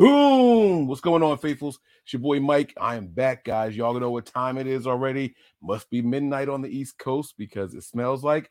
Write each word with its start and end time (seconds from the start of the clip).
Boom! 0.00 0.86
What's 0.86 1.02
going 1.02 1.22
on, 1.22 1.36
faithfuls? 1.36 1.78
It's 2.04 2.14
your 2.14 2.20
boy 2.20 2.40
Mike. 2.40 2.72
I 2.80 2.94
am 2.94 3.08
back, 3.08 3.44
guys. 3.44 3.76
Y'all 3.76 4.00
know 4.00 4.10
what 4.10 4.24
time 4.24 4.56
it 4.56 4.66
is 4.66 4.86
already. 4.86 5.34
Must 5.60 5.90
be 5.90 6.00
midnight 6.00 6.48
on 6.48 6.62
the 6.62 6.70
East 6.70 6.96
Coast 6.96 7.34
because 7.36 7.74
it 7.74 7.84
smells 7.84 8.24
like 8.24 8.50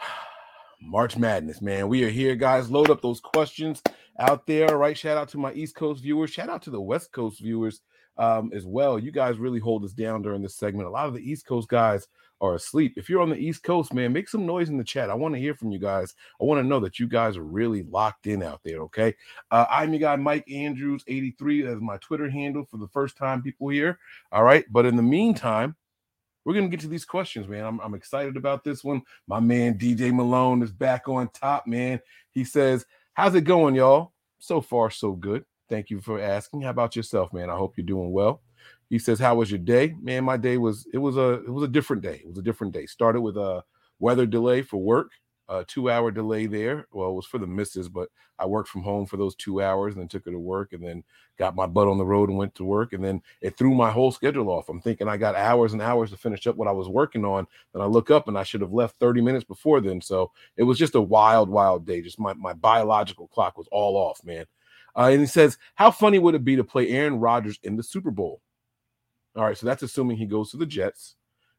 March 0.80 1.18
Madness, 1.18 1.60
man. 1.60 1.88
We 1.88 2.02
are 2.04 2.08
here, 2.08 2.34
guys. 2.34 2.70
Load 2.70 2.88
up 2.88 3.02
those 3.02 3.20
questions 3.20 3.82
out 4.18 4.46
there, 4.46 4.74
right? 4.78 4.96
Shout 4.96 5.18
out 5.18 5.28
to 5.28 5.38
my 5.38 5.52
East 5.52 5.74
Coast 5.74 6.02
viewers. 6.02 6.30
Shout 6.30 6.48
out 6.48 6.62
to 6.62 6.70
the 6.70 6.80
West 6.80 7.12
Coast 7.12 7.38
viewers 7.38 7.82
um, 8.16 8.52
as 8.54 8.64
well. 8.64 8.98
You 8.98 9.12
guys 9.12 9.36
really 9.36 9.60
hold 9.60 9.84
us 9.84 9.92
down 9.92 10.22
during 10.22 10.40
this 10.40 10.56
segment. 10.56 10.88
A 10.88 10.90
lot 10.90 11.08
of 11.08 11.14
the 11.14 11.30
East 11.30 11.44
Coast 11.46 11.68
guys 11.68 12.08
are 12.40 12.54
asleep. 12.54 12.94
If 12.96 13.08
you're 13.08 13.20
on 13.20 13.30
the 13.30 13.36
East 13.36 13.62
Coast, 13.62 13.92
man, 13.92 14.12
make 14.12 14.28
some 14.28 14.46
noise 14.46 14.68
in 14.68 14.78
the 14.78 14.84
chat. 14.84 15.10
I 15.10 15.14
want 15.14 15.34
to 15.34 15.40
hear 15.40 15.54
from 15.54 15.70
you 15.70 15.78
guys. 15.78 16.14
I 16.40 16.44
want 16.44 16.60
to 16.60 16.66
know 16.66 16.80
that 16.80 16.98
you 16.98 17.06
guys 17.06 17.36
are 17.36 17.44
really 17.44 17.82
locked 17.82 18.26
in 18.26 18.42
out 18.42 18.60
there. 18.64 18.80
Okay. 18.82 19.14
Uh, 19.50 19.66
I'm 19.70 19.92
your 19.92 20.00
guy, 20.00 20.16
Mike 20.16 20.50
Andrews, 20.50 21.04
83. 21.06 21.62
That's 21.62 21.80
my 21.80 21.98
Twitter 21.98 22.30
handle 22.30 22.64
for 22.64 22.78
the 22.78 22.88
first 22.88 23.16
time 23.16 23.42
people 23.42 23.68
here. 23.68 23.98
All 24.32 24.44
right. 24.44 24.64
But 24.70 24.86
in 24.86 24.96
the 24.96 25.02
meantime, 25.02 25.76
we're 26.44 26.54
going 26.54 26.66
to 26.66 26.70
get 26.70 26.80
to 26.80 26.88
these 26.88 27.04
questions, 27.04 27.46
man. 27.46 27.64
I'm, 27.64 27.80
I'm 27.80 27.94
excited 27.94 28.36
about 28.36 28.64
this 28.64 28.82
one. 28.82 29.02
My 29.26 29.40
man, 29.40 29.78
DJ 29.78 30.12
Malone, 30.12 30.62
is 30.62 30.72
back 30.72 31.08
on 31.08 31.28
top, 31.28 31.66
man. 31.66 32.00
He 32.30 32.44
says, 32.44 32.86
How's 33.12 33.34
it 33.34 33.42
going, 33.42 33.74
y'all? 33.74 34.12
So 34.38 34.62
far, 34.62 34.90
so 34.90 35.12
good. 35.12 35.44
Thank 35.68 35.90
you 35.90 36.00
for 36.00 36.18
asking. 36.20 36.62
How 36.62 36.70
about 36.70 36.96
yourself, 36.96 37.32
man? 37.32 37.50
I 37.50 37.56
hope 37.56 37.74
you're 37.76 37.86
doing 37.86 38.12
well. 38.12 38.40
He 38.88 38.98
says, 38.98 39.18
"How 39.18 39.34
was 39.36 39.50
your 39.50 39.58
day, 39.58 39.94
man? 40.00 40.24
My 40.24 40.36
day 40.36 40.58
was 40.58 40.86
it 40.92 40.98
was 40.98 41.16
a 41.16 41.44
it 41.44 41.50
was 41.50 41.64
a 41.64 41.68
different 41.68 42.02
day. 42.02 42.22
It 42.24 42.28
was 42.28 42.38
a 42.38 42.42
different 42.42 42.72
day. 42.72 42.86
Started 42.86 43.20
with 43.20 43.36
a 43.36 43.62
weather 43.98 44.26
delay 44.26 44.62
for 44.62 44.78
work, 44.78 45.12
a 45.48 45.64
two 45.64 45.90
hour 45.90 46.10
delay 46.10 46.46
there. 46.46 46.86
Well, 46.92 47.10
it 47.10 47.14
was 47.14 47.26
for 47.26 47.38
the 47.38 47.46
missus, 47.46 47.88
but 47.88 48.08
I 48.38 48.46
worked 48.46 48.68
from 48.68 48.82
home 48.82 49.04
for 49.04 49.18
those 49.18 49.34
two 49.34 49.62
hours 49.62 49.94
and 49.94 50.00
then 50.00 50.08
took 50.08 50.24
her 50.24 50.30
to 50.30 50.38
work 50.38 50.72
and 50.72 50.82
then 50.82 51.04
got 51.38 51.54
my 51.54 51.66
butt 51.66 51.88
on 51.88 51.98
the 51.98 52.06
road 52.06 52.30
and 52.30 52.38
went 52.38 52.54
to 52.54 52.64
work. 52.64 52.94
And 52.94 53.04
then 53.04 53.20
it 53.42 53.56
threw 53.56 53.74
my 53.74 53.90
whole 53.90 54.10
schedule 54.12 54.48
off. 54.48 54.68
I'm 54.68 54.80
thinking 54.80 55.08
I 55.08 55.18
got 55.18 55.34
hours 55.34 55.72
and 55.72 55.82
hours 55.82 56.10
to 56.10 56.16
finish 56.16 56.46
up 56.46 56.56
what 56.56 56.68
I 56.68 56.72
was 56.72 56.88
working 56.88 57.24
on. 57.24 57.46
Then 57.72 57.82
I 57.82 57.86
look 57.86 58.10
up 58.10 58.28
and 58.28 58.38
I 58.38 58.42
should 58.42 58.62
have 58.62 58.72
left 58.72 58.98
30 58.98 59.20
minutes 59.20 59.44
before 59.44 59.80
then. 59.80 60.00
So 60.00 60.32
it 60.56 60.62
was 60.62 60.78
just 60.78 60.94
a 60.94 61.00
wild, 61.00 61.50
wild 61.50 61.86
day. 61.86 62.00
Just 62.00 62.18
my, 62.18 62.32
my 62.32 62.54
biological 62.54 63.28
clock 63.28 63.58
was 63.58 63.68
all 63.70 63.96
off, 63.96 64.24
man. 64.24 64.46
Uh, 64.96 65.10
and 65.12 65.20
he 65.20 65.26
says, 65.26 65.58
How 65.74 65.90
funny 65.90 66.18
would 66.18 66.34
it 66.34 66.44
be 66.44 66.56
to 66.56 66.64
play 66.64 66.88
Aaron 66.88 67.20
Rodgers 67.20 67.58
in 67.62 67.76
the 67.76 67.82
Super 67.82 68.10
Bowl? 68.10 68.40
All 69.36 69.44
right, 69.44 69.56
so 69.56 69.66
that's 69.66 69.82
assuming 69.82 70.16
he 70.16 70.26
goes 70.26 70.50
to 70.50 70.56
the 70.56 70.66
Jets. 70.66 71.16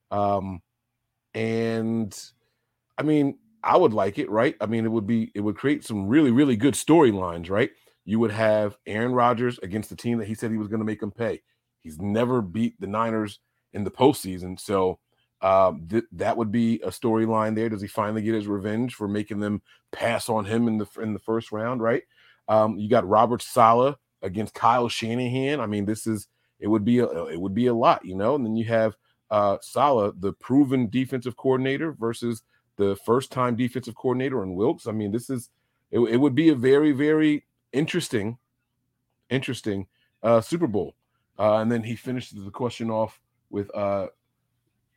Um, 0.09 0.61
and 1.33 2.17
I 2.97 3.03
mean, 3.03 3.37
I 3.63 3.77
would 3.77 3.93
like 3.93 4.19
it, 4.19 4.29
right? 4.29 4.55
I 4.59 4.65
mean, 4.65 4.85
it 4.85 4.91
would 4.91 5.07
be 5.07 5.31
it 5.35 5.41
would 5.41 5.55
create 5.57 5.85
some 5.85 6.07
really, 6.07 6.31
really 6.31 6.55
good 6.55 6.73
storylines, 6.73 7.49
right? 7.49 7.71
You 8.05 8.19
would 8.19 8.31
have 8.31 8.77
Aaron 8.85 9.13
Rodgers 9.13 9.59
against 9.59 9.89
the 9.89 9.95
team 9.95 10.17
that 10.17 10.27
he 10.27 10.33
said 10.33 10.51
he 10.51 10.57
was 10.57 10.67
going 10.67 10.79
to 10.79 10.85
make 10.85 11.01
him 11.01 11.11
pay. 11.11 11.41
He's 11.81 11.99
never 11.99 12.41
beat 12.41 12.79
the 12.79 12.87
Niners 12.87 13.39
in 13.73 13.83
the 13.83 13.91
postseason, 13.91 14.59
so 14.59 14.99
um, 15.41 15.87
th- 15.89 16.03
that 16.11 16.37
would 16.37 16.51
be 16.51 16.81
a 16.83 16.89
storyline 16.89 17.55
there. 17.55 17.69
Does 17.69 17.81
he 17.81 17.87
finally 17.87 18.21
get 18.21 18.35
his 18.35 18.47
revenge 18.47 18.95
for 18.95 19.07
making 19.07 19.39
them 19.39 19.61
pass 19.91 20.29
on 20.29 20.45
him 20.45 20.67
in 20.67 20.77
the 20.77 20.87
in 21.01 21.13
the 21.13 21.19
first 21.19 21.51
round, 21.51 21.81
right? 21.81 22.03
Um, 22.47 22.77
you 22.77 22.89
got 22.89 23.07
Robert 23.07 23.41
Saleh 23.41 23.95
against 24.21 24.53
Kyle 24.53 24.89
Shanahan. 24.89 25.59
I 25.59 25.65
mean, 25.65 25.85
this 25.85 26.05
is 26.05 26.27
it 26.61 26.67
would 26.67 26.85
be 26.85 26.99
a 26.99 27.05
it 27.25 27.39
would 27.39 27.53
be 27.53 27.67
a 27.67 27.73
lot, 27.73 28.05
you 28.05 28.15
know. 28.15 28.35
And 28.35 28.45
then 28.45 28.55
you 28.55 28.65
have 28.65 28.95
uh 29.29 29.57
Saleh, 29.61 30.13
the 30.19 30.33
proven 30.33 30.89
defensive 30.89 31.35
coordinator, 31.35 31.91
versus 31.91 32.43
the 32.77 32.95
first 33.05 33.31
time 33.31 33.55
defensive 33.55 33.95
coordinator 33.95 34.43
in 34.43 34.55
Wilks. 34.55 34.87
I 34.87 34.91
mean, 34.91 35.11
this 35.11 35.29
is 35.29 35.49
it, 35.91 35.99
it 35.99 36.17
would 36.17 36.35
be 36.35 36.49
a 36.49 36.55
very 36.55 36.93
very 36.93 37.45
interesting, 37.73 38.37
interesting 39.29 39.87
uh, 40.23 40.41
Super 40.41 40.67
Bowl. 40.67 40.95
Uh, 41.39 41.57
and 41.57 41.71
then 41.71 41.83
he 41.83 41.95
finishes 41.95 42.43
the 42.43 42.51
question 42.51 42.89
off 42.89 43.19
with 43.49 43.73
uh, 43.75 44.07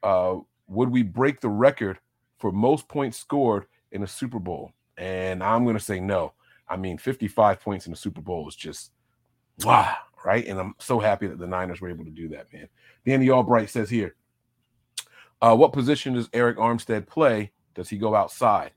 uh, 0.02 0.36
would 0.68 0.90
we 0.90 1.02
break 1.02 1.40
the 1.40 1.48
record 1.48 1.98
for 2.38 2.52
most 2.52 2.88
points 2.88 3.18
scored 3.18 3.66
in 3.92 4.02
a 4.02 4.06
Super 4.06 4.38
Bowl? 4.38 4.72
And 4.96 5.42
I'm 5.42 5.64
going 5.64 5.76
to 5.76 5.82
say 5.82 6.00
no. 6.00 6.32
I 6.68 6.76
mean, 6.76 6.98
55 6.98 7.60
points 7.60 7.86
in 7.86 7.92
the 7.92 7.96
Super 7.96 8.20
Bowl 8.20 8.48
is 8.48 8.56
just 8.56 8.92
wow, 9.64 9.94
right? 10.24 10.46
And 10.46 10.58
I'm 10.58 10.74
so 10.78 10.98
happy 10.98 11.26
that 11.26 11.38
the 11.38 11.46
Niners 11.46 11.80
were 11.80 11.90
able 11.90 12.04
to 12.04 12.10
do 12.10 12.28
that, 12.30 12.52
man. 12.52 12.68
Danny 13.04 13.30
Albright 13.30 13.70
says 13.70 13.90
here, 13.90 14.14
uh, 15.42 15.54
what 15.54 15.72
position 15.72 16.14
does 16.14 16.28
Arik 16.28 16.56
Armstead 16.56 17.06
play? 17.06 17.52
Does 17.74 17.88
he 17.88 17.98
go 17.98 18.14
outside? 18.14 18.72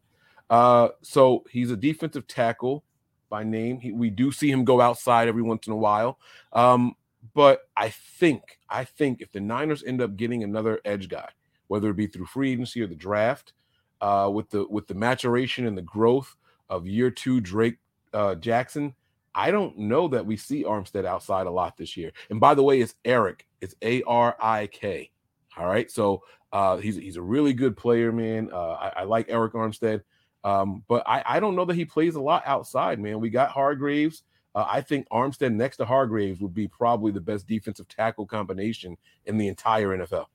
Uh, 0.50 0.90
so 1.02 1.44
he's 1.50 1.72
a 1.72 1.78
defensive 1.78 2.28
tackle 2.28 2.84
by 3.30 3.44
name. 3.44 3.80
He, 3.80 3.91
we 3.91 4.09
do 4.09 4.31
see 4.31 4.52
him 4.52 4.66
go 4.66 4.81
outside 4.81 5.28
every 5.28 5.44
once 5.44 5.68
in 5.68 5.74
a 5.74 5.78
while. 5.78 6.19
Um, 6.53 6.96
but 7.34 7.62
I 7.75 7.90
think, 7.90 8.59
I 8.69 8.84
think 8.84 9.22
if 9.22 9.31
the 9.31 9.40
Niners 9.40 9.84
end 9.84 10.02
up 10.02 10.18
getting 10.18 10.44
another 10.44 10.80
edge 10.86 11.09
guy, 11.09 11.30
whether 11.68 11.90
it 11.90 11.96
be 11.96 12.07
through 12.07 12.25
free 12.25 12.52
agency 12.52 12.81
or 12.81 12.88
the 12.88 12.96
draft, 12.96 13.53
uh, 14.00 14.30
with 14.31 14.50
the 14.50 14.66
with 14.69 14.88
the 14.88 14.94
maturation 14.94 15.66
and 15.66 15.78
the 15.78 15.81
growth 15.81 16.36
of 16.69 16.86
year 16.86 17.09
two 17.09 17.41
Drake 17.41 17.78
uh, 18.13 18.36
Jackson, 18.36 18.94
I 19.38 19.52
don't 19.52 19.78
know 19.78 20.08
that 20.08 20.25
we 20.25 20.36
see 20.36 20.64
Armstead 20.64 21.06
outside 21.06 21.46
a 21.46 21.52
lot 21.52 21.78
this 21.78 21.96
year. 21.96 22.12
And 22.31 22.40
by 22.40 22.56
the 22.56 22.64
way, 22.64 22.81
it's 22.81 22.96
Arik. 23.06 23.42
It's 23.62 23.75
A 23.84 24.02
R 24.02 24.36
I 24.42 24.66
K. 24.66 25.12
All 25.56 25.68
right. 25.68 25.90
So 25.92 26.24
uh, 26.52 26.78
he's 26.78 26.96
he's 26.96 27.18
a 27.18 27.22
really 27.22 27.53
good 27.53 27.78
player, 27.78 28.12
man. 28.12 28.50
Uh, 28.52 28.72
I, 28.72 28.94
I, 28.98 29.03
like 29.03 29.28
Arik 29.28 29.52
Armstead, 29.52 30.02
um, 30.44 30.84
but 30.88 31.03
I, 31.06 31.22
I 31.24 31.40
don't 31.40 31.56
know 31.56 31.66
that 31.66 31.75
he 31.75 31.86
plays 31.86 32.16
a 32.16 32.22
lot 32.22 32.42
outside, 32.48 33.00
man. 33.00 33.20
We 33.20 33.30
got 33.30 33.52
Hargraves. 33.52 34.24
Uh, 34.56 34.66
I 34.68 34.81
think 34.81 35.08
Armstead 35.09 35.54
next 35.54 35.78
to 35.78 35.86
Hargraves 35.86 36.42
would 36.42 36.56
be 36.56 36.68
probably 36.68 37.12
the 37.12 37.22
best 37.22 37.46
defensive 37.46 37.88
tackle 37.88 38.25
combination 38.25 38.98
in 39.25 39.38
the 39.38 39.50
entire 39.50 39.90
NFL. 39.90 40.25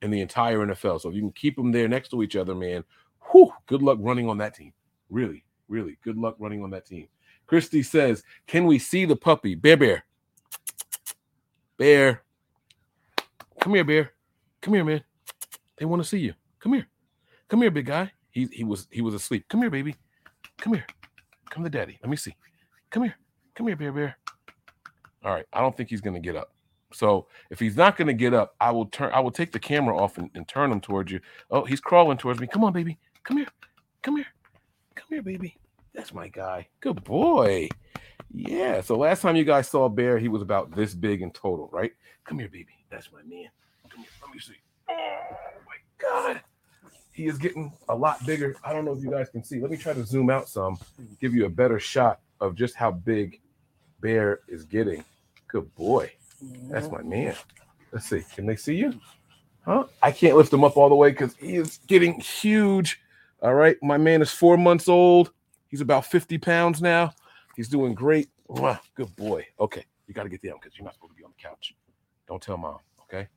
In 0.00 0.10
the 0.10 0.22
entire 0.22 0.60
NFL. 0.60 1.02
So 1.02 1.10
if 1.10 1.14
you 1.14 1.20
can 1.20 1.32
keep 1.32 1.56
them 1.56 1.72
there 1.72 1.88
next 1.88 2.08
to 2.10 2.22
each 2.22 2.36
other, 2.36 2.54
man, 2.54 2.84
whew, 3.32 3.52
good 3.66 3.82
luck 3.82 3.98
running 4.00 4.30
on 4.30 4.38
that 4.38 4.54
team. 4.54 4.72
Really, 5.10 5.44
really 5.68 5.98
good 6.02 6.16
luck 6.16 6.36
running 6.38 6.62
on 6.62 6.70
that 6.70 6.86
team. 6.86 7.08
Christy 7.46 7.82
says, 7.82 8.22
Can 8.46 8.66
we 8.66 8.78
see 8.78 9.04
the 9.04 9.16
puppy? 9.16 9.54
Bear, 9.54 9.76
bear. 9.76 10.04
Bear. 11.78 12.22
Come 13.60 13.74
here, 13.74 13.84
bear. 13.84 14.12
Come 14.60 14.74
here, 14.74 14.84
man. 14.84 15.02
They 15.76 15.84
want 15.84 16.02
to 16.02 16.08
see 16.08 16.18
you. 16.18 16.34
Come 16.60 16.74
here. 16.74 16.86
Come 17.48 17.62
here, 17.62 17.70
big 17.70 17.86
guy. 17.86 18.12
He 18.30 18.46
he 18.46 18.64
was 18.64 18.88
he 18.90 19.00
was 19.00 19.14
asleep. 19.14 19.46
Come 19.48 19.60
here, 19.60 19.70
baby. 19.70 19.94
Come 20.58 20.74
here. 20.74 20.86
Come 21.50 21.64
to 21.64 21.70
daddy. 21.70 21.98
Let 22.02 22.10
me 22.10 22.16
see. 22.16 22.34
Come 22.90 23.04
here. 23.04 23.16
Come 23.54 23.68
here, 23.68 23.76
bear, 23.76 23.92
bear. 23.92 24.18
All 25.24 25.32
right. 25.32 25.46
I 25.52 25.60
don't 25.60 25.76
think 25.76 25.88
he's 25.90 26.00
gonna 26.00 26.20
get 26.20 26.36
up. 26.36 26.52
So 26.92 27.28
if 27.50 27.58
he's 27.58 27.76
not 27.76 27.96
gonna 27.96 28.12
get 28.12 28.34
up, 28.34 28.54
I 28.60 28.70
will 28.70 28.86
turn 28.86 29.12
I 29.12 29.20
will 29.20 29.30
take 29.30 29.52
the 29.52 29.58
camera 29.58 29.96
off 29.96 30.18
and, 30.18 30.30
and 30.34 30.46
turn 30.48 30.72
him 30.72 30.80
towards 30.80 31.12
you. 31.12 31.20
Oh, 31.50 31.64
he's 31.64 31.80
crawling 31.80 32.18
towards 32.18 32.40
me. 32.40 32.46
Come 32.46 32.64
on, 32.64 32.72
baby. 32.72 32.98
Come 33.24 33.38
here. 33.38 33.48
Come 34.02 34.16
here. 34.16 34.26
Come 34.94 35.06
here, 35.10 35.22
baby. 35.22 35.56
That's 35.96 36.12
my 36.12 36.28
guy. 36.28 36.68
Good 36.80 37.02
boy. 37.04 37.70
Yeah. 38.30 38.82
So 38.82 38.98
last 38.98 39.22
time 39.22 39.34
you 39.34 39.44
guys 39.44 39.66
saw 39.66 39.88
Bear, 39.88 40.18
he 40.18 40.28
was 40.28 40.42
about 40.42 40.76
this 40.76 40.94
big 40.94 41.22
in 41.22 41.30
total, 41.30 41.70
right? 41.72 41.92
Come 42.24 42.38
here, 42.38 42.48
baby. 42.48 42.68
That's 42.90 43.10
my 43.10 43.22
man. 43.22 43.48
Come 43.88 44.00
here. 44.02 44.10
Let 44.22 44.34
me 44.34 44.38
see. 44.38 44.56
Oh 44.90 45.20
my 45.66 45.76
God. 45.98 46.42
He 47.12 47.26
is 47.26 47.38
getting 47.38 47.72
a 47.88 47.94
lot 47.94 48.24
bigger. 48.26 48.56
I 48.62 48.74
don't 48.74 48.84
know 48.84 48.92
if 48.92 49.02
you 49.02 49.10
guys 49.10 49.30
can 49.30 49.42
see. 49.42 49.58
Let 49.58 49.70
me 49.70 49.78
try 49.78 49.94
to 49.94 50.04
zoom 50.04 50.28
out 50.28 50.50
some, 50.50 50.78
give 51.18 51.34
you 51.34 51.46
a 51.46 51.48
better 51.48 51.80
shot 51.80 52.20
of 52.42 52.54
just 52.54 52.74
how 52.74 52.90
big 52.90 53.40
Bear 54.02 54.40
is 54.48 54.66
getting. 54.66 55.02
Good 55.48 55.74
boy. 55.74 56.12
That's 56.68 56.90
my 56.90 57.02
man. 57.02 57.34
Let's 57.90 58.10
see. 58.10 58.22
Can 58.34 58.44
they 58.44 58.56
see 58.56 58.74
you? 58.74 59.00
Huh? 59.64 59.84
I 60.02 60.12
can't 60.12 60.36
lift 60.36 60.52
him 60.52 60.62
up 60.62 60.76
all 60.76 60.90
the 60.90 60.94
way 60.94 61.08
because 61.10 61.34
he 61.36 61.56
is 61.56 61.78
getting 61.86 62.20
huge. 62.20 63.00
All 63.40 63.54
right. 63.54 63.78
My 63.82 63.96
man 63.96 64.20
is 64.20 64.30
four 64.30 64.58
months 64.58 64.88
old. 64.90 65.32
He's 65.68 65.80
about 65.80 66.06
50 66.06 66.38
pounds 66.38 66.80
now. 66.80 67.12
He's 67.56 67.68
doing 67.68 67.94
great. 67.94 68.28
good 68.94 69.14
boy. 69.16 69.46
Okay. 69.58 69.84
You 70.06 70.14
got 70.14 70.24
to 70.24 70.28
get 70.28 70.42
down 70.42 70.54
because 70.60 70.76
you're 70.78 70.84
not 70.84 70.94
supposed 70.94 71.12
to 71.12 71.16
be 71.16 71.24
on 71.24 71.32
the 71.36 71.42
couch. 71.42 71.74
Don't 72.28 72.42
tell 72.42 72.56
mom. 72.56 72.78
Okay. 73.02 73.28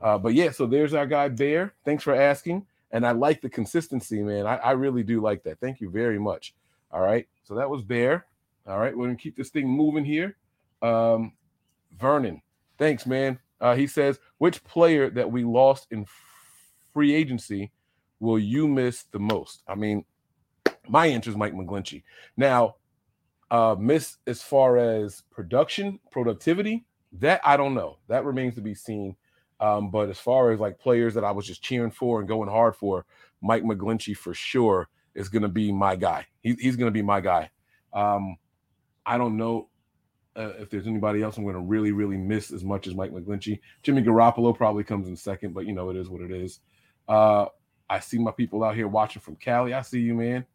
Uh, 0.00 0.18
but 0.18 0.34
yeah, 0.34 0.50
so 0.50 0.66
there's 0.66 0.92
our 0.94 1.06
guy 1.06 1.28
Bear. 1.28 1.74
Thanks 1.84 2.02
for 2.02 2.14
asking. 2.14 2.66
And 2.90 3.06
I 3.06 3.12
like 3.12 3.40
the 3.40 3.48
consistency, 3.48 4.22
man. 4.22 4.46
I, 4.46 4.56
I 4.56 4.70
really 4.72 5.02
do 5.02 5.20
like 5.20 5.42
that. 5.44 5.58
Thank 5.60 5.80
you 5.80 5.90
very 5.90 6.18
much. 6.18 6.54
All 6.92 7.00
right. 7.00 7.26
So 7.42 7.54
that 7.54 7.68
was 7.68 7.82
Bear. 7.82 8.26
All 8.66 8.78
right. 8.78 8.96
We're 8.96 9.06
going 9.06 9.16
to 9.16 9.22
keep 9.22 9.36
this 9.36 9.50
thing 9.50 9.68
moving 9.68 10.04
here. 10.04 10.36
Um, 10.82 11.32
Vernon. 11.98 12.42
Thanks, 12.78 13.06
man. 13.06 13.38
Uh, 13.60 13.74
he 13.74 13.86
says, 13.86 14.18
which 14.38 14.62
player 14.64 15.10
that 15.10 15.30
we 15.30 15.44
lost 15.44 15.86
in 15.90 16.06
free 16.92 17.14
agency 17.14 17.72
will 18.20 18.38
you 18.38 18.68
miss 18.68 19.04
the 19.04 19.18
most? 19.18 19.62
I 19.66 19.74
mean, 19.74 20.04
my 20.88 21.06
answer 21.06 21.30
is 21.30 21.36
Mike 21.36 21.54
McGlinchey. 21.54 22.02
Now, 22.36 22.76
uh, 23.50 23.76
miss 23.78 24.16
as 24.26 24.42
far 24.42 24.76
as 24.78 25.22
production, 25.30 26.00
productivity, 26.10 26.84
that 27.12 27.40
I 27.44 27.56
don't 27.56 27.74
know. 27.74 27.98
That 28.08 28.24
remains 28.24 28.54
to 28.56 28.60
be 28.60 28.74
seen. 28.74 29.16
Um, 29.60 29.90
but 29.90 30.08
as 30.10 30.18
far 30.18 30.50
as 30.50 30.60
like 30.60 30.78
players 30.78 31.14
that 31.14 31.24
I 31.24 31.30
was 31.30 31.46
just 31.46 31.62
cheering 31.62 31.90
for 31.92 32.18
and 32.18 32.28
going 32.28 32.48
hard 32.48 32.74
for, 32.76 33.06
Mike 33.40 33.62
McGlinchey 33.62 34.16
for 34.16 34.34
sure 34.34 34.88
is 35.14 35.28
going 35.28 35.42
to 35.42 35.48
be 35.48 35.70
my 35.72 35.96
guy. 35.96 36.26
He, 36.42 36.54
he's 36.58 36.76
going 36.76 36.88
to 36.88 36.96
be 36.96 37.02
my 37.02 37.20
guy. 37.20 37.50
Um, 37.92 38.36
I 39.06 39.16
don't 39.18 39.36
know. 39.36 39.68
uh, 40.36 40.52
if 40.58 40.70
there's 40.70 40.86
anybody 40.86 41.22
else 41.22 41.36
I'm 41.36 41.44
going 41.44 41.54
to 41.54 41.60
really, 41.60 41.92
really 41.92 42.16
miss 42.16 42.50
as 42.52 42.64
much 42.64 42.86
as 42.86 42.94
Mike 42.94 43.12
McGlinchey. 43.12 43.60
Jimmy 43.82 44.02
Garoppolo 44.02 44.56
probably 44.56 44.84
comes 44.84 45.08
in 45.08 45.16
second, 45.16 45.54
but 45.54 45.66
you 45.66 45.72
know, 45.72 45.90
it 45.90 45.96
is 45.96 46.08
what 46.08 46.22
it 46.22 46.32
is. 46.32 46.60
Uh, 47.08 47.46
I 47.88 48.00
see 48.00 48.18
my 48.18 48.32
people 48.32 48.64
out 48.64 48.74
here 48.74 48.88
watching 48.88 49.22
from 49.22 49.36
Cali. 49.36 49.74
I 49.74 49.82
see 49.82 50.00
you, 50.00 50.14
man. 50.14 50.46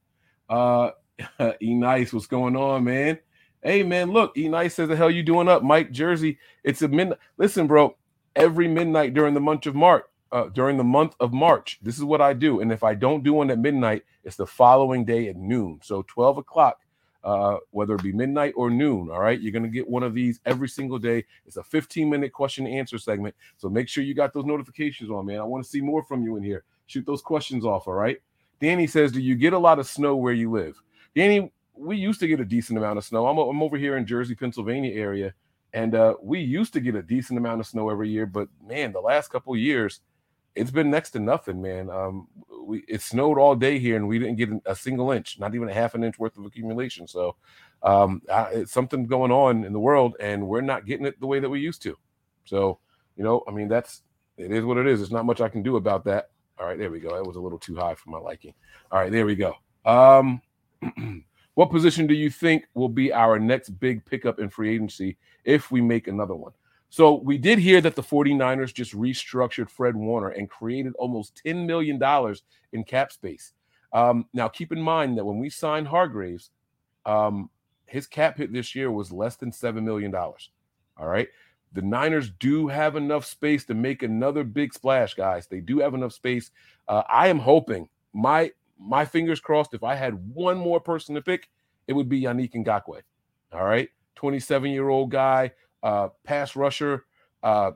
Uh, 0.49 0.91
e 1.61 1.73
Nice, 1.73 2.13
what's 2.13 2.27
going 2.27 2.55
on, 2.55 2.83
man? 2.83 3.19
Hey, 3.61 3.83
man, 3.83 4.11
look, 4.11 4.37
E 4.37 4.47
Nice 4.47 4.75
says, 4.75 4.87
the 4.87 4.95
hell 4.95 5.11
you 5.11 5.23
doing 5.23 5.49
up, 5.49 5.63
Mike 5.63 5.91
Jersey? 5.91 6.39
It's 6.63 6.81
a 6.81 6.87
midnight. 6.87 7.19
Listen, 7.37 7.67
bro, 7.67 7.95
every 8.35 8.67
midnight 8.67 9.13
during 9.13 9.33
the 9.33 9.41
month 9.41 9.65
of 9.65 9.75
March, 9.75 10.05
uh, 10.31 10.45
during 10.47 10.77
the 10.77 10.83
month 10.83 11.15
of 11.19 11.33
March, 11.33 11.79
this 11.81 11.97
is 11.97 12.03
what 12.03 12.21
I 12.21 12.33
do. 12.33 12.61
And 12.61 12.71
if 12.71 12.83
I 12.83 12.95
don't 12.95 13.23
do 13.23 13.33
one 13.33 13.51
at 13.51 13.59
midnight, 13.59 14.03
it's 14.23 14.37
the 14.37 14.47
following 14.47 15.05
day 15.05 15.27
at 15.27 15.35
noon. 15.35 15.79
So 15.83 16.03
12 16.07 16.37
o'clock 16.37 16.79
uh, 17.23 17.57
whether 17.71 17.95
it 17.95 18.03
be 18.03 18.11
midnight 18.11 18.53
or 18.55 18.69
noon. 18.69 19.09
All 19.09 19.19
right. 19.19 19.39
You're 19.39 19.51
going 19.51 19.63
to 19.63 19.69
get 19.69 19.89
one 19.89 20.03
of 20.03 20.13
these 20.13 20.39
every 20.45 20.69
single 20.69 20.99
day. 20.99 21.25
It's 21.45 21.57
a 21.57 21.63
15 21.63 22.09
minute 22.09 22.31
question 22.33 22.65
and 22.65 22.75
answer 22.75 22.97
segment. 22.97 23.35
So 23.57 23.69
make 23.69 23.87
sure 23.87 24.03
you 24.03 24.13
got 24.13 24.33
those 24.33 24.45
notifications 24.45 25.09
on, 25.09 25.25
man. 25.25 25.39
I 25.39 25.43
want 25.43 25.63
to 25.63 25.69
see 25.69 25.81
more 25.81 26.03
from 26.03 26.23
you 26.23 26.37
in 26.37 26.43
here. 26.43 26.63
Shoot 26.87 27.05
those 27.05 27.21
questions 27.21 27.65
off. 27.65 27.87
All 27.87 27.93
right. 27.93 28.19
Danny 28.59 28.87
says, 28.87 29.11
Do 29.11 29.21
you 29.21 29.35
get 29.35 29.53
a 29.53 29.59
lot 29.59 29.79
of 29.79 29.87
snow 29.87 30.15
where 30.15 30.33
you 30.33 30.51
live? 30.51 30.81
Danny, 31.15 31.51
we 31.73 31.97
used 31.97 32.19
to 32.19 32.27
get 32.27 32.39
a 32.39 32.45
decent 32.45 32.77
amount 32.77 32.97
of 32.97 33.05
snow. 33.05 33.27
I'm, 33.27 33.37
I'm 33.37 33.63
over 33.63 33.77
here 33.77 33.97
in 33.97 34.05
Jersey, 34.05 34.35
Pennsylvania 34.35 34.93
area, 34.93 35.33
and 35.73 35.95
uh, 35.95 36.15
we 36.21 36.39
used 36.39 36.73
to 36.73 36.79
get 36.79 36.95
a 36.95 37.01
decent 37.01 37.39
amount 37.39 37.61
of 37.61 37.67
snow 37.67 37.89
every 37.89 38.09
year. 38.09 38.25
But 38.25 38.49
man, 38.65 38.91
the 38.91 38.99
last 38.99 39.29
couple 39.29 39.55
years, 39.55 40.01
it's 40.55 40.71
been 40.71 40.89
next 40.89 41.11
to 41.11 41.19
nothing, 41.19 41.61
man. 41.61 41.89
Um, 41.89 42.27
we 42.65 42.83
it 42.87 43.01
snowed 43.01 43.37
all 43.37 43.55
day 43.55 43.79
here, 43.79 43.95
and 43.95 44.07
we 44.07 44.19
didn't 44.19 44.35
get 44.35 44.49
a 44.65 44.75
single 44.75 45.11
inch, 45.11 45.39
not 45.39 45.55
even 45.55 45.69
a 45.69 45.73
half 45.73 45.95
an 45.95 46.03
inch 46.03 46.19
worth 46.19 46.37
of 46.37 46.45
accumulation. 46.45 47.07
So, 47.07 47.35
um, 47.81 48.21
it's 48.51 48.73
something 48.73 49.07
going 49.07 49.31
on 49.31 49.63
in 49.63 49.73
the 49.73 49.79
world, 49.79 50.15
and 50.19 50.47
we're 50.47 50.61
not 50.61 50.85
getting 50.85 51.05
it 51.05 51.19
the 51.19 51.27
way 51.27 51.39
that 51.39 51.49
we 51.49 51.61
used 51.61 51.81
to. 51.83 51.95
So, 52.45 52.79
you 53.15 53.23
know, 53.23 53.43
I 53.47 53.51
mean, 53.51 53.69
that's 53.69 54.01
it 54.37 54.51
is 54.51 54.65
what 54.65 54.77
it 54.77 54.87
is. 54.87 54.99
There's 54.99 55.11
not 55.11 55.25
much 55.25 55.41
I 55.41 55.49
can 55.49 55.63
do 55.63 55.77
about 55.77 56.03
that. 56.05 56.29
All 56.59 56.65
right, 56.65 56.77
there 56.77 56.91
we 56.91 56.99
go. 56.99 57.15
That 57.15 57.25
was 57.25 57.37
a 57.37 57.41
little 57.41 57.59
too 57.59 57.75
high 57.75 57.95
for 57.95 58.09
my 58.09 58.17
liking. 58.17 58.53
All 58.91 58.99
right, 58.99 59.11
there 59.11 59.25
we 59.25 59.35
go. 59.35 59.55
Um, 59.85 60.41
what 61.53 61.71
position 61.71 62.05
do 62.05 62.13
you 62.13 62.29
think 62.29 62.65
will 62.73 62.89
be 62.89 63.13
our 63.13 63.39
next 63.39 63.69
big 63.79 64.03
pickup 64.05 64.39
in 64.39 64.49
free 64.49 64.73
agency 64.73 65.17
if 65.45 65.71
we 65.71 65.81
make 65.81 66.07
another 66.07 66.35
one? 66.35 66.51
So 66.89 67.15
we 67.15 67.37
did 67.37 67.59
hear 67.59 67.81
that 67.81 67.95
the 67.95 68.01
49ers 68.01 68.73
just 68.73 68.93
restructured 68.93 69.69
Fred 69.69 69.95
Warner 69.95 70.29
and 70.29 70.49
created 70.49 70.93
almost 70.97 71.39
$10 71.45 71.65
million 71.65 72.01
in 72.73 72.83
cap 72.83 73.11
space. 73.11 73.53
Um, 73.93 74.25
now, 74.33 74.47
keep 74.47 74.71
in 74.71 74.81
mind 74.81 75.17
that 75.17 75.25
when 75.25 75.39
we 75.39 75.49
signed 75.49 75.87
Hargraves, 75.87 76.49
um, 77.05 77.49
his 77.85 78.07
cap 78.07 78.37
hit 78.37 78.51
this 78.51 78.75
year 78.75 78.91
was 78.91 79.11
less 79.11 79.35
than 79.35 79.51
$7 79.51 79.83
million. 79.83 80.13
All 80.15 81.07
right. 81.07 81.29
The 81.73 81.81
Niners 81.81 82.31
do 82.31 82.67
have 82.67 82.95
enough 82.95 83.25
space 83.25 83.65
to 83.65 83.73
make 83.73 84.01
another 84.01 84.43
big 84.43 84.73
splash, 84.73 85.13
guys. 85.13 85.47
They 85.47 85.61
do 85.61 85.79
have 85.79 85.93
enough 85.93 86.13
space. 86.13 86.51
Uh, 86.87 87.03
I 87.07 87.27
am 87.27 87.39
hoping 87.39 87.89
my 88.13 88.51
my 88.79 89.05
fingers 89.05 89.39
crossed. 89.39 89.73
If 89.73 89.83
I 89.83 89.95
had 89.95 90.33
one 90.33 90.57
more 90.57 90.79
person 90.79 91.15
to 91.15 91.21
pick, 91.21 91.49
it 91.87 91.93
would 91.93 92.09
be 92.09 92.21
Yannick 92.21 92.53
Ngakoue. 92.53 93.01
All 93.51 93.65
right, 93.65 93.89
27 94.15 94.71
year 94.71 94.89
old 94.89 95.11
guy, 95.11 95.51
uh, 95.83 96.09
pass 96.23 96.55
rusher, 96.55 97.05
uh, 97.43 97.71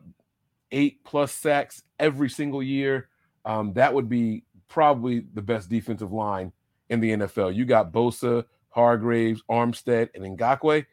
eight 0.71 1.03
plus 1.03 1.31
sacks 1.31 1.83
every 1.99 2.29
single 2.29 2.63
year. 2.63 3.09
Um, 3.45 3.73
that 3.73 3.93
would 3.93 4.09
be 4.09 4.43
probably 4.67 5.25
the 5.33 5.41
best 5.41 5.69
defensive 5.69 6.11
line 6.11 6.51
in 6.89 6.99
the 6.99 7.11
NFL. 7.11 7.55
You 7.55 7.65
got 7.65 7.91
Bosa, 7.91 8.45
Hargraves, 8.69 9.43
Armstead, 9.49 10.09
and 10.15 10.37
Ngakoue. 10.37 10.85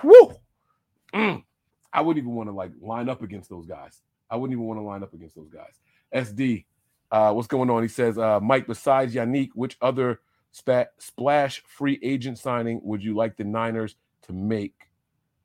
Whew! 0.00 0.34
Mm. 1.12 1.44
I 1.92 2.02
wouldn't 2.02 2.22
even 2.22 2.34
want 2.34 2.48
to 2.48 2.52
like 2.52 2.72
line 2.80 3.08
up 3.08 3.22
against 3.22 3.50
those 3.50 3.66
guys. 3.66 4.00
I 4.30 4.36
wouldn't 4.36 4.52
even 4.52 4.66
want 4.66 4.78
to 4.78 4.84
line 4.84 5.02
up 5.02 5.12
against 5.12 5.34
those 5.34 5.48
guys. 5.48 5.80
SD, 6.14 6.64
uh, 7.10 7.32
what's 7.32 7.48
going 7.48 7.70
on? 7.70 7.82
He 7.82 7.88
says, 7.88 8.18
uh, 8.18 8.38
Mike, 8.40 8.66
besides 8.66 9.14
Yannick, 9.14 9.50
which 9.54 9.76
other 9.80 10.20
splash 10.52 11.62
free 11.66 11.98
agent 12.02 12.38
signing 12.38 12.80
would 12.82 13.02
you 13.02 13.14
like 13.14 13.36
the 13.36 13.44
Niners 13.44 13.96
to 14.22 14.32
make 14.32 14.90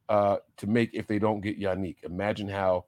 uh, 0.09 0.37
to 0.57 0.67
make 0.67 0.91
if 0.93 1.07
they 1.07 1.19
don't 1.19 1.41
get 1.41 1.59
Yannick. 1.59 1.97
Imagine 2.03 2.47
how 2.47 2.85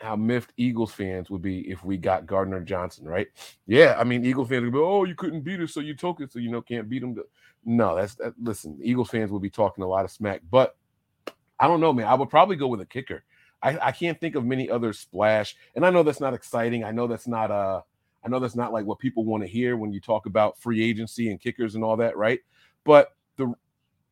how 0.00 0.16
miffed 0.16 0.52
Eagles 0.56 0.92
fans 0.92 1.30
would 1.30 1.40
be 1.40 1.60
if 1.70 1.84
we 1.84 1.96
got 1.96 2.26
Gardner 2.26 2.60
Johnson, 2.60 3.06
right? 3.06 3.28
Yeah, 3.66 3.96
I 3.98 4.04
mean, 4.04 4.24
Eagle 4.24 4.44
fans 4.44 4.64
would 4.64 4.72
be, 4.72 4.78
oh, 4.78 5.04
you 5.04 5.14
couldn't 5.14 5.42
beat 5.42 5.60
us, 5.60 5.72
so 5.72 5.80
you 5.80 5.94
took 5.94 6.20
it, 6.20 6.32
so 6.32 6.38
you 6.38 6.50
know 6.50 6.60
can't 6.60 6.88
beat 6.88 7.00
them. 7.00 7.16
No, 7.64 7.96
that's 7.96 8.14
that. 8.16 8.34
Listen, 8.42 8.78
Eagles 8.82 9.10
fans 9.10 9.30
will 9.30 9.40
be 9.40 9.50
talking 9.50 9.82
a 9.82 9.86
lot 9.86 10.04
of 10.04 10.10
smack, 10.10 10.42
but 10.50 10.76
I 11.64 11.66
don't 11.66 11.80
know, 11.80 11.94
man. 11.94 12.06
I 12.06 12.12
would 12.12 12.28
probably 12.28 12.56
go 12.56 12.68
with 12.68 12.82
a 12.82 12.86
kicker. 12.86 13.24
I, 13.62 13.78
I 13.88 13.92
can't 13.92 14.20
think 14.20 14.34
of 14.34 14.44
many 14.44 14.68
other 14.68 14.92
splash, 14.92 15.56
and 15.74 15.86
I 15.86 15.88
know 15.88 16.02
that's 16.02 16.20
not 16.20 16.34
exciting. 16.34 16.84
I 16.84 16.90
know 16.90 17.06
that's 17.06 17.26
not 17.26 17.50
uh, 17.50 17.80
I 18.22 18.28
know 18.28 18.38
that's 18.38 18.54
not 18.54 18.70
like 18.70 18.84
what 18.84 18.98
people 18.98 19.24
want 19.24 19.42
to 19.42 19.48
hear 19.48 19.78
when 19.78 19.90
you 19.90 19.98
talk 19.98 20.26
about 20.26 20.60
free 20.60 20.84
agency 20.84 21.30
and 21.30 21.40
kickers 21.40 21.74
and 21.74 21.82
all 21.82 21.96
that, 21.96 22.18
right? 22.18 22.40
But 22.84 23.16
the 23.38 23.54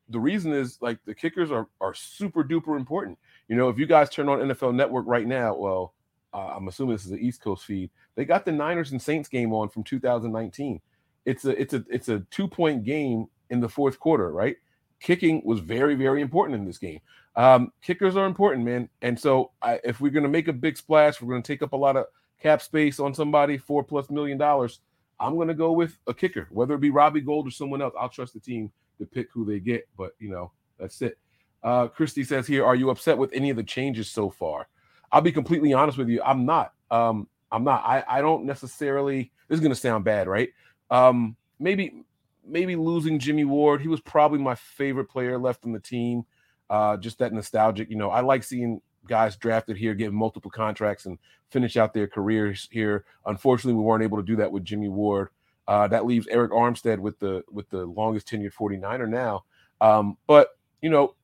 the 0.08 0.18
reason 0.18 0.54
is 0.54 0.78
like 0.80 0.98
the 1.04 1.14
kickers 1.14 1.50
are 1.52 1.68
are 1.82 1.92
super 1.92 2.42
duper 2.42 2.78
important. 2.78 3.18
You 3.48 3.56
know, 3.56 3.68
if 3.68 3.78
you 3.78 3.84
guys 3.84 4.08
turn 4.08 4.30
on 4.30 4.38
NFL 4.38 4.74
Network 4.74 5.04
right 5.06 5.26
now, 5.26 5.54
well, 5.54 5.92
uh, 6.32 6.54
I'm 6.56 6.68
assuming 6.68 6.94
this 6.94 7.04
is 7.04 7.10
the 7.10 7.18
East 7.18 7.42
Coast 7.42 7.66
feed. 7.66 7.90
They 8.14 8.24
got 8.24 8.46
the 8.46 8.52
Niners 8.52 8.92
and 8.92 9.02
Saints 9.02 9.28
game 9.28 9.52
on 9.52 9.68
from 9.68 9.84
2019. 9.84 10.80
It's 11.26 11.44
a 11.44 11.60
it's 11.60 11.74
a 11.74 11.84
it's 11.90 12.08
a 12.08 12.20
two 12.30 12.48
point 12.48 12.84
game 12.84 13.26
in 13.50 13.60
the 13.60 13.68
fourth 13.68 14.00
quarter, 14.00 14.32
right? 14.32 14.56
Kicking 15.02 15.42
was 15.44 15.60
very 15.60 15.94
very 15.94 16.22
important 16.22 16.58
in 16.58 16.64
this 16.64 16.78
game. 16.78 17.00
Um, 17.34 17.72
kickers 17.82 18.16
are 18.16 18.26
important, 18.26 18.64
man. 18.64 18.88
And 19.00 19.18
so 19.18 19.52
I, 19.62 19.80
if 19.84 20.00
we're 20.00 20.10
going 20.10 20.22
to 20.24 20.28
make 20.28 20.48
a 20.48 20.52
big 20.52 20.76
splash, 20.76 21.20
we're 21.20 21.30
going 21.30 21.42
to 21.42 21.46
take 21.46 21.62
up 21.62 21.72
a 21.72 21.76
lot 21.76 21.96
of 21.96 22.06
cap 22.40 22.60
space 22.60 23.00
on 23.00 23.14
somebody, 23.14 23.56
four 23.56 23.82
plus 23.82 24.10
million 24.10 24.38
dollars. 24.38 24.80
I'm 25.18 25.36
going 25.36 25.48
to 25.48 25.54
go 25.54 25.72
with 25.72 25.96
a 26.06 26.14
kicker, 26.14 26.48
whether 26.50 26.74
it 26.74 26.80
be 26.80 26.90
Robbie 26.90 27.20
Gould 27.20 27.46
or 27.46 27.50
someone 27.50 27.80
else. 27.80 27.94
I'll 27.98 28.08
trust 28.08 28.34
the 28.34 28.40
team 28.40 28.70
to 28.98 29.06
pick 29.06 29.28
who 29.32 29.44
they 29.44 29.60
get, 29.60 29.88
but 29.96 30.12
you 30.18 30.30
know, 30.30 30.50
that's 30.78 31.00
it. 31.00 31.16
Uh, 31.62 31.86
Christy 31.86 32.24
says 32.24 32.46
here, 32.46 32.64
are 32.64 32.74
you 32.74 32.90
upset 32.90 33.16
with 33.16 33.30
any 33.32 33.50
of 33.50 33.56
the 33.56 33.62
changes 33.62 34.10
so 34.10 34.30
far? 34.30 34.66
I'll 35.12 35.20
be 35.20 35.32
completely 35.32 35.72
honest 35.72 35.96
with 35.96 36.08
you. 36.08 36.20
I'm 36.22 36.44
not. 36.44 36.72
Um, 36.90 37.28
I'm 37.52 37.64
not. 37.64 37.84
I, 37.84 38.02
I 38.08 38.20
don't 38.20 38.44
necessarily. 38.44 39.30
This 39.48 39.58
is 39.58 39.62
gonna 39.62 39.74
sound 39.74 40.04
bad, 40.04 40.26
right? 40.26 40.48
Um, 40.90 41.36
maybe 41.60 42.04
maybe 42.46 42.76
losing 42.76 43.18
Jimmy 43.18 43.44
Ward. 43.44 43.80
He 43.80 43.88
was 43.88 44.00
probably 44.00 44.38
my 44.38 44.54
favorite 44.54 45.06
player 45.06 45.38
left 45.38 45.64
on 45.64 45.72
the 45.72 45.80
team. 45.80 46.24
Uh, 46.70 46.96
just 46.96 47.18
that 47.18 47.32
nostalgic. 47.32 47.90
You 47.90 47.96
know, 47.96 48.10
I 48.10 48.20
like 48.20 48.42
seeing 48.42 48.80
guys 49.06 49.36
drafted 49.36 49.76
here 49.76 49.94
get 49.94 50.12
multiple 50.12 50.50
contracts 50.50 51.06
and 51.06 51.18
finish 51.50 51.76
out 51.76 51.92
their 51.92 52.06
careers 52.06 52.68
here. 52.70 53.04
Unfortunately, 53.26 53.74
we 53.74 53.84
weren't 53.84 54.02
able 54.02 54.18
to 54.18 54.24
do 54.24 54.36
that 54.36 54.50
with 54.50 54.64
Jimmy 54.64 54.88
Ward. 54.88 55.28
Uh, 55.68 55.86
that 55.88 56.06
leaves 56.06 56.26
Arik 56.26 56.50
Armstead 56.50 56.98
with 56.98 57.18
the 57.18 57.44
with 57.50 57.68
the 57.70 57.84
longest 57.84 58.28
tenured 58.28 58.54
49er 58.54 59.08
now. 59.08 59.44
Um, 59.80 60.16
but 60.26 60.50
you 60.80 60.90
know, 60.90 61.14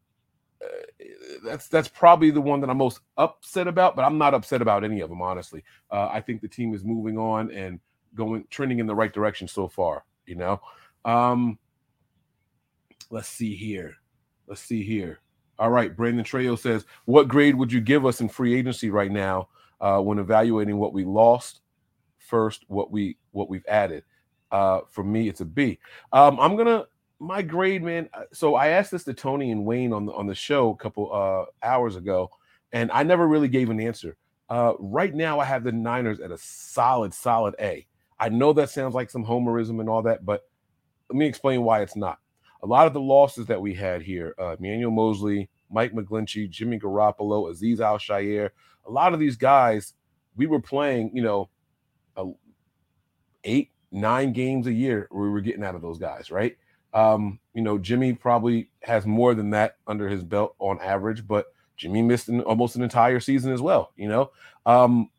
uh, 0.63 1.05
that's 1.45 1.69
that's 1.69 1.89
probably 1.89 2.31
the 2.31 2.41
one 2.41 2.61
that 2.61 2.71
I'm 2.71 2.79
most 2.79 3.01
upset 3.17 3.67
about. 3.67 3.97
But 3.97 4.05
I'm 4.05 4.19
not 4.19 4.35
upset 4.35 4.63
about 4.63 4.85
any 4.85 5.01
of 5.01 5.09
them, 5.09 5.23
honestly. 5.23 5.65
Uh, 5.91 6.09
I 6.09 6.21
think 6.21 6.41
the 6.41 6.49
team 6.49 6.75
is 6.75 6.85
moving 6.85 7.19
on 7.19 7.51
and 7.51 7.81
going 8.15 8.45
trending 8.51 8.79
in 8.79 8.87
the 8.87 8.95
right 8.95 9.13
direction 9.13 9.49
so 9.49 9.67
far. 9.67 10.05
You 10.27 10.37
know, 10.37 10.61
um, 11.09 11.59
let's 13.11 13.29
see 13.29 13.55
here. 13.55 13.95
Let's 14.47 14.61
see 14.61 14.83
here. 14.83 15.21
All 15.59 15.71
right, 15.71 15.97
Brandon 15.97 16.25
Trejo 16.25 16.59
says, 16.59 16.85
"What 17.07 17.29
grade 17.29 17.55
would 17.55 17.73
you 17.73 17.81
give 17.81 18.05
us 18.05 18.21
in 18.21 18.29
free 18.29 18.55
agency 18.55 18.91
right 18.91 19.11
now 19.11 19.49
uh, 19.81 20.01
when 20.01 20.19
evaluating 20.19 20.77
what 20.77 20.93
we 20.93 21.05
lost 21.05 21.61
first, 22.19 22.65
what 22.69 22.91
we 22.91 23.17
what 23.33 23.49
we've 23.49 23.65
added?" 23.67 24.05
Uh, 24.53 24.81
for 24.91 25.03
me, 25.03 25.29
it's 25.29 25.41
a 25.41 25.45
B. 25.47 25.79
Um, 26.13 26.39
I'm 26.39 26.57
gonna 26.57 26.85
my 27.19 27.41
grade, 27.41 27.83
man. 27.83 28.11
Uh, 28.13 28.25
so 28.33 28.55
I 28.55 28.69
asked 28.69 28.91
this 28.91 29.05
to 29.05 29.15
Tony 29.15 29.51
and 29.51 29.65
Wayne 29.65 29.95
on 29.95 30.05
the 30.05 30.13
on 30.13 30.27
the 30.27 30.35
show 30.35 30.71
a 30.71 30.77
couple 30.77 31.11
uh, 31.13 31.47
hours 31.67 31.97
ago, 31.97 32.31
and 32.73 32.91
I 32.93 33.03
never 33.03 33.27
really 33.27 33.49
gave 33.49 33.71
an 33.71 33.81
answer. 33.81 34.17
Uh, 34.51 34.75
right 34.79 35.15
now, 35.15 35.41
I 35.41 35.47
have 35.47 35.65
the 35.65 35.73
Niners 35.73 36.21
at 36.21 36.31
a 36.31 36.39
solid, 36.39 37.15
solid 37.15 37.55
A. 37.61 37.87
I 38.21 38.29
know 38.29 38.53
that 38.53 38.71
sounds 38.71 38.95
like 38.95 39.11
some 39.11 39.25
homerism 39.25 39.81
and 39.81 39.89
all 39.89 40.03
that, 40.03 40.25
but 40.27 40.43
let 41.09 41.17
me 41.17 41.27
explain 41.27 41.63
why 41.63 41.83
it's 41.83 41.97
not. 41.97 42.19
A 42.63 42.67
lot 42.67 42.87
of 42.87 42.93
the 42.93 43.01
losses 43.01 43.47
that 43.47 43.61
we 43.61 43.75
had 43.75 44.03
here, 44.03 44.35
uh, 44.39 44.57
Emmanuel 44.59 44.91
Moseley, 44.91 45.49
Mike 45.71 45.93
McGlinchey, 45.93 46.51
Jimmy 46.51 46.79
Garoppolo, 46.79 47.51
Aziz 47.51 47.81
Al-Shaair, 47.81 48.51
a 48.87 48.91
lot 48.91 49.15
of 49.15 49.21
these 49.21 49.37
guys, 49.37 49.95
we 50.37 50.47
were 50.47 50.61
playing, 50.61 51.11
you 51.15 51.23
know, 51.23 51.49
eight, 53.45 53.71
nine 53.91 54.33
games 54.33 54.67
a 54.67 54.73
year 54.73 55.09
we 55.11 55.29
were 55.31 55.41
getting 55.41 55.65
out 55.65 55.75
of 55.75 55.83
those 55.83 55.99
guys, 55.99 56.31
right? 56.31 56.57
Um, 56.93 57.39
you 57.55 57.63
know, 57.63 57.79
Jimmy 57.79 58.13
probably 58.13 58.71
has 58.83 59.07
more 59.07 59.35
than 59.35 59.51
that 59.51 59.77
under 59.87 60.09
his 60.09 60.23
belt 60.23 60.55
on 60.59 60.81
average, 60.81 61.27
but 61.27 61.47
Jimmy 61.77 62.03
missed 62.03 62.29
an, 62.29 62.41
almost 62.43 62.77
an 62.77 62.83
entire 62.83 63.21
season 63.21 63.53
as 63.53 63.61
well. 63.61 63.93
You 63.97 64.09
know, 64.09 64.31
um, 64.67 65.11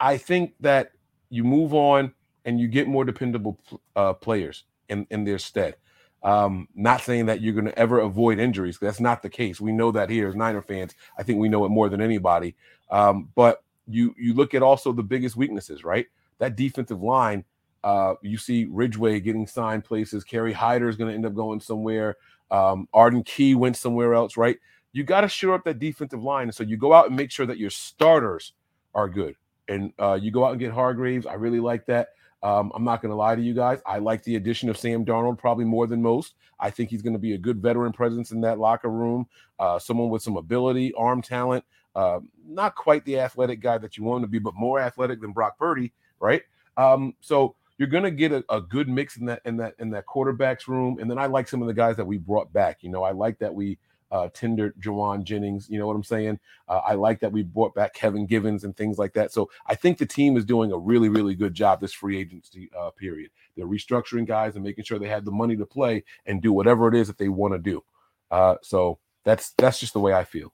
I 0.00 0.16
think 0.16 0.54
that 0.60 0.92
you 1.30 1.44
move 1.44 1.74
on 1.74 2.14
and 2.44 2.60
you 2.60 2.68
get 2.68 2.88
more 2.88 3.04
dependable 3.04 3.58
uh, 3.96 4.14
players 4.14 4.64
in, 4.88 5.06
in 5.10 5.24
their 5.24 5.38
stead. 5.38 5.76
Um, 6.22 6.68
not 6.74 7.02
saying 7.02 7.26
that 7.26 7.40
you're 7.40 7.54
going 7.54 7.66
to 7.66 7.78
ever 7.78 8.00
avoid 8.00 8.38
injuries. 8.40 8.78
That's 8.80 9.00
not 9.00 9.22
the 9.22 9.30
case. 9.30 9.60
We 9.60 9.72
know 9.72 9.92
that 9.92 10.10
here 10.10 10.28
as 10.28 10.34
Niner 10.34 10.62
fans. 10.62 10.94
I 11.16 11.22
think 11.22 11.38
we 11.38 11.48
know 11.48 11.64
it 11.64 11.68
more 11.68 11.88
than 11.88 12.00
anybody. 12.00 12.56
Um, 12.90 13.28
but 13.34 13.62
you 13.86 14.14
you 14.18 14.34
look 14.34 14.54
at 14.54 14.62
also 14.62 14.92
the 14.92 15.02
biggest 15.02 15.36
weaknesses, 15.36 15.84
right? 15.84 16.06
That 16.38 16.56
defensive 16.56 17.02
line. 17.02 17.44
Uh, 17.84 18.14
you 18.22 18.36
see 18.36 18.66
Ridgeway 18.68 19.20
getting 19.20 19.46
signed 19.46 19.84
places. 19.84 20.24
Kerry 20.24 20.52
Hyder 20.52 20.88
is 20.88 20.96
going 20.96 21.08
to 21.10 21.14
end 21.14 21.24
up 21.24 21.34
going 21.34 21.60
somewhere. 21.60 22.16
Um, 22.50 22.88
Arden 22.92 23.22
Key 23.22 23.54
went 23.54 23.76
somewhere 23.76 24.14
else, 24.14 24.36
right? 24.36 24.58
You 24.92 25.04
got 25.04 25.20
to 25.20 25.28
shore 25.28 25.54
up 25.54 25.64
that 25.64 25.78
defensive 25.78 26.22
line. 26.22 26.48
And 26.48 26.54
so 26.54 26.64
you 26.64 26.76
go 26.76 26.92
out 26.92 27.06
and 27.06 27.16
make 27.16 27.30
sure 27.30 27.46
that 27.46 27.58
your 27.58 27.70
starters 27.70 28.52
are 28.94 29.08
good. 29.08 29.36
And 29.68 29.92
uh, 29.98 30.18
you 30.20 30.30
go 30.30 30.44
out 30.44 30.52
and 30.52 30.60
get 30.60 30.72
Hargraves. 30.72 31.26
I 31.26 31.34
really 31.34 31.60
like 31.60 31.86
that. 31.86 32.08
Um, 32.42 32.70
I'm 32.74 32.84
not 32.84 33.02
going 33.02 33.10
to 33.10 33.16
lie 33.16 33.34
to 33.34 33.42
you 33.42 33.54
guys. 33.54 33.80
I 33.84 33.98
like 33.98 34.22
the 34.22 34.36
addition 34.36 34.68
of 34.68 34.78
Sam 34.78 35.04
Darnold 35.04 35.38
probably 35.38 35.64
more 35.64 35.86
than 35.86 36.00
most. 36.00 36.34
I 36.60 36.70
think 36.70 36.90
he's 36.90 37.02
going 37.02 37.14
to 37.14 37.18
be 37.18 37.34
a 37.34 37.38
good 37.38 37.60
veteran 37.60 37.92
presence 37.92 38.30
in 38.30 38.40
that 38.42 38.58
locker 38.58 38.90
room, 38.90 39.26
uh, 39.58 39.78
someone 39.78 40.08
with 40.08 40.22
some 40.22 40.36
ability, 40.36 40.92
arm 40.94 41.22
talent. 41.22 41.64
Uh, 41.94 42.20
not 42.46 42.76
quite 42.76 43.04
the 43.04 43.18
athletic 43.18 43.60
guy 43.60 43.78
that 43.78 43.96
you 43.96 44.04
want 44.04 44.18
him 44.18 44.28
to 44.28 44.30
be, 44.30 44.38
but 44.38 44.54
more 44.54 44.78
athletic 44.78 45.20
than 45.20 45.32
Brock 45.32 45.58
Purdy, 45.58 45.92
right? 46.20 46.42
Um, 46.76 47.14
so 47.20 47.56
you're 47.76 47.88
going 47.88 48.04
to 48.04 48.10
get 48.10 48.30
a, 48.30 48.44
a, 48.50 48.60
good 48.60 48.88
mix 48.88 49.16
in 49.16 49.26
that 49.26 49.40
in 49.44 49.56
that 49.56 49.74
in 49.78 49.90
that 49.90 50.06
quarterbacks 50.06 50.68
room. 50.68 50.98
And 51.00 51.10
then 51.10 51.18
I 51.18 51.26
like 51.26 51.48
some 51.48 51.60
of 51.60 51.68
the 51.68 51.74
guys 51.74 51.96
that 51.96 52.04
we 52.04 52.18
brought 52.18 52.52
back. 52.52 52.78
You 52.82 52.90
know, 52.90 53.02
I 53.02 53.12
like 53.12 53.38
that 53.38 53.52
we 53.52 53.78
uh, 54.10 54.28
tendered 54.32 54.74
Jauan 54.80 55.24
Jennings. 55.24 55.68
You 55.68 55.78
know 55.78 55.86
what 55.86 55.96
I'm 55.96 56.04
saying? 56.04 56.38
Uh, 56.68 56.80
I 56.86 56.94
like 56.94 57.20
that 57.20 57.32
we 57.32 57.42
brought 57.42 57.74
back 57.74 57.94
Kevin 57.94 58.26
Givens 58.26 58.64
and 58.64 58.76
things 58.76 58.98
like 58.98 59.12
that. 59.14 59.32
So 59.32 59.50
I 59.66 59.74
think 59.74 59.98
the 59.98 60.06
team 60.06 60.36
is 60.36 60.44
doing 60.44 60.72
a 60.72 60.78
really, 60.78 61.08
really 61.08 61.34
good 61.34 61.54
job 61.54 61.80
this 61.80 61.92
free 61.92 62.18
agency 62.18 62.70
uh, 62.78 62.90
period. 62.90 63.30
They're 63.56 63.66
restructuring 63.66 64.26
guys 64.26 64.54
and 64.54 64.64
making 64.64 64.84
sure 64.84 64.98
they 64.98 65.08
have 65.08 65.24
the 65.24 65.30
money 65.30 65.56
to 65.56 65.66
play 65.66 66.04
and 66.26 66.40
do 66.42 66.52
whatever 66.52 66.88
it 66.88 66.94
is 66.94 67.08
that 67.08 67.18
they 67.18 67.28
want 67.28 67.54
to 67.54 67.58
do. 67.58 67.84
Uh, 68.30 68.56
so 68.62 68.98
that's 69.24 69.50
that's 69.58 69.80
just 69.80 69.92
the 69.92 70.00
way 70.00 70.12
I 70.12 70.24
feel. 70.24 70.52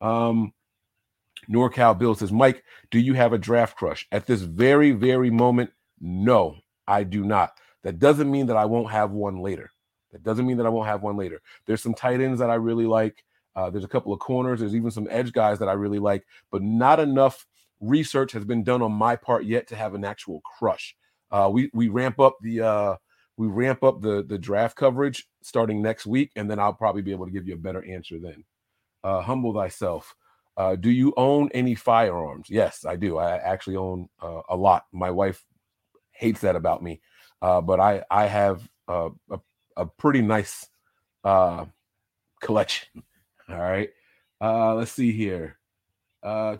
Um, 0.00 0.52
NorCal 1.50 1.98
Bill 1.98 2.14
says, 2.14 2.32
Mike, 2.32 2.64
do 2.90 2.98
you 2.98 3.14
have 3.14 3.32
a 3.32 3.38
draft 3.38 3.76
crush 3.76 4.06
at 4.12 4.26
this 4.26 4.42
very, 4.42 4.92
very 4.92 5.30
moment? 5.30 5.70
No, 6.00 6.56
I 6.86 7.04
do 7.04 7.24
not. 7.24 7.52
That 7.82 7.98
doesn't 7.98 8.30
mean 8.30 8.46
that 8.46 8.56
I 8.56 8.64
won't 8.64 8.90
have 8.90 9.10
one 9.10 9.40
later. 9.40 9.70
That 10.12 10.22
doesn't 10.22 10.46
mean 10.46 10.56
that 10.58 10.66
I 10.66 10.70
won't 10.70 10.88
have 10.88 11.02
one 11.02 11.16
later. 11.16 11.40
There's 11.66 11.82
some 11.82 11.94
tight 11.94 12.20
ends 12.20 12.38
that 12.40 12.50
I 12.50 12.54
really 12.54 12.86
like. 12.86 13.24
Uh, 13.54 13.70
there's 13.70 13.84
a 13.84 13.88
couple 13.88 14.12
of 14.12 14.20
corners. 14.20 14.60
There's 14.60 14.74
even 14.74 14.90
some 14.90 15.08
edge 15.10 15.32
guys 15.32 15.58
that 15.58 15.68
I 15.68 15.72
really 15.72 15.98
like, 15.98 16.24
but 16.50 16.62
not 16.62 17.00
enough 17.00 17.46
research 17.80 18.32
has 18.32 18.44
been 18.44 18.64
done 18.64 18.80
on 18.80 18.92
my 18.92 19.16
part 19.16 19.44
yet 19.44 19.66
to 19.68 19.76
have 19.76 19.94
an 19.94 20.04
actual 20.04 20.40
crush. 20.40 20.96
Uh, 21.30 21.50
we 21.52 21.70
we 21.74 21.88
ramp 21.88 22.20
up 22.20 22.36
the 22.40 22.60
uh, 22.60 22.96
we 23.36 23.46
ramp 23.46 23.82
up 23.82 24.00
the 24.00 24.22
the 24.22 24.38
draft 24.38 24.76
coverage 24.76 25.26
starting 25.42 25.82
next 25.82 26.06
week, 26.06 26.30
and 26.36 26.50
then 26.50 26.58
I'll 26.58 26.72
probably 26.72 27.02
be 27.02 27.12
able 27.12 27.26
to 27.26 27.32
give 27.32 27.46
you 27.48 27.54
a 27.54 27.58
better 27.58 27.84
answer 27.84 28.18
then. 28.18 28.44
Uh, 29.02 29.20
humble 29.20 29.52
thyself. 29.52 30.14
Uh, 30.56 30.76
do 30.76 30.90
you 30.90 31.14
own 31.16 31.50
any 31.54 31.74
firearms? 31.74 32.48
Yes, 32.50 32.84
I 32.84 32.96
do. 32.96 33.16
I 33.16 33.36
actually 33.36 33.76
own 33.76 34.08
uh, 34.20 34.42
a 34.48 34.56
lot. 34.56 34.84
My 34.92 35.10
wife 35.10 35.44
hates 36.12 36.42
that 36.42 36.56
about 36.56 36.82
me, 36.82 37.00
uh, 37.40 37.60
but 37.60 37.80
I 37.80 38.04
I 38.10 38.26
have 38.26 38.68
uh, 38.86 39.08
a 39.30 39.40
a 39.76 39.86
pretty 39.86 40.22
nice 40.22 40.68
uh, 41.24 41.66
collection. 42.40 43.02
All 43.48 43.58
right. 43.58 43.90
Uh, 44.40 44.74
let's 44.74 44.92
see 44.92 45.12
here. 45.12 45.58
Uh, 46.22 46.56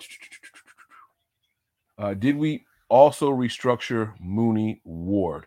uh, 1.99 2.15
did 2.15 2.37
we 2.37 2.65
also 2.89 3.31
restructure 3.31 4.13
Mooney 4.21 4.81
Ward? 4.85 5.47